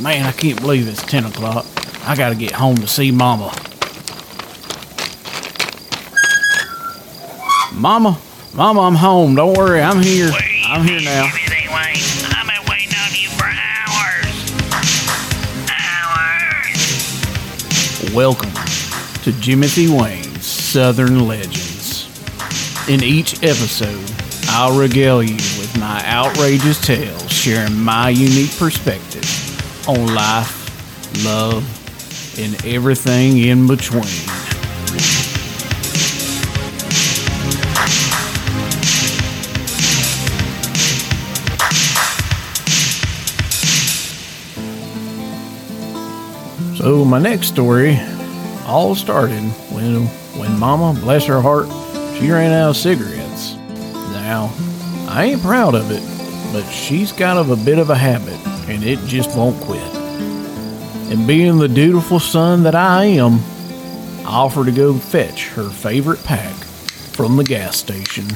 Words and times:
Man, 0.00 0.26
I 0.26 0.32
can't 0.32 0.60
believe 0.60 0.88
it's 0.88 1.04
10 1.04 1.26
o'clock. 1.26 1.64
I 2.04 2.16
gotta 2.16 2.34
get 2.34 2.50
home 2.50 2.74
to 2.76 2.88
see 2.88 3.12
Mama. 3.12 3.54
Mama, 7.72 8.18
Mama, 8.54 8.80
I'm 8.80 8.96
home. 8.96 9.36
Don't 9.36 9.56
worry, 9.56 9.80
I'm 9.80 10.02
here. 10.02 10.32
I'm 10.66 10.84
here 10.84 11.00
now. 11.00 11.26
I've 11.26 11.32
been 11.46 11.70
waiting 12.68 12.92
on 12.98 13.12
you 13.12 13.28
for 13.30 13.46
hours. 13.46 14.50
Hours. 15.70 16.74
Welcome 18.12 18.50
to 19.22 19.30
Jimothy 19.30 19.88
Wayne's 19.88 20.44
Southern 20.44 21.28
Legends. 21.28 22.08
In 22.88 23.04
each 23.04 23.44
episode, 23.44 24.10
I'll 24.48 24.76
regale 24.76 25.22
you 25.22 25.36
with 25.36 25.78
my 25.78 26.04
outrageous 26.04 26.80
tales, 26.84 27.30
sharing 27.30 27.78
my 27.78 28.08
unique 28.08 28.56
perspective 28.58 29.43
on 29.88 30.14
life, 30.14 31.24
love, 31.24 31.64
and 32.38 32.64
everything 32.64 33.38
in 33.38 33.66
between. 33.66 34.04
So 46.76 47.04
my 47.04 47.18
next 47.18 47.46
story 47.46 47.98
all 48.66 48.94
started 48.94 49.40
when 49.72 50.06
when 50.38 50.58
Mama, 50.58 50.98
bless 51.00 51.24
her 51.26 51.40
heart, 51.40 51.66
she 52.18 52.30
ran 52.30 52.52
out 52.52 52.70
of 52.70 52.76
cigarettes. 52.76 53.54
Now, 54.12 54.52
I 55.08 55.30
ain't 55.30 55.42
proud 55.42 55.74
of 55.74 55.90
it, 55.90 56.02
but 56.52 56.68
she's 56.70 57.12
kind 57.12 57.38
of 57.38 57.50
a 57.50 57.56
bit 57.56 57.78
of 57.78 57.90
a 57.90 57.94
habit, 57.94 58.38
and 58.68 58.82
it 58.82 58.98
just 59.06 59.36
won't 59.36 59.60
quit. 59.62 59.82
And 61.12 61.26
being 61.26 61.58
the 61.58 61.68
dutiful 61.68 62.18
son 62.18 62.62
that 62.62 62.74
I 62.74 63.04
am, 63.04 63.40
I 64.26 64.36
offer 64.36 64.64
to 64.64 64.72
go 64.72 64.94
fetch 64.94 65.48
her 65.48 65.68
favorite 65.68 66.22
pack 66.24 66.54
from 67.14 67.36
the 67.36 67.44
gas 67.44 67.76
station. 67.76 68.26